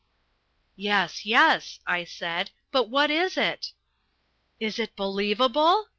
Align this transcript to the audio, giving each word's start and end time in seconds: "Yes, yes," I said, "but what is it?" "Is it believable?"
"Yes, 0.77 1.27
yes," 1.27 1.79
I 1.85 2.05
said, 2.05 2.49
"but 2.71 2.89
what 2.89 3.11
is 3.11 3.37
it?" 3.37 3.71
"Is 4.59 4.79
it 4.79 4.95
believable?" 4.95 5.89